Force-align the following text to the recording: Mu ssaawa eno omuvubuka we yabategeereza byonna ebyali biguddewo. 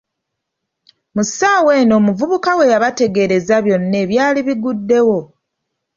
Mu 1.15 1.23
ssaawa 1.27 1.71
eno 1.81 1.93
omuvubuka 1.99 2.51
we 2.57 2.69
yabategeereza 2.71 3.55
byonna 3.65 3.97
ebyali 4.03 4.39
biguddewo. 4.47 5.19